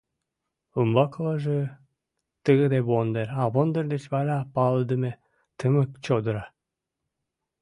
[0.79, 1.59] Умбакылаже—
[2.43, 5.11] тыгыде вондер, а вондер деч вара— палыдыме,
[5.57, 6.45] тымык чодыра.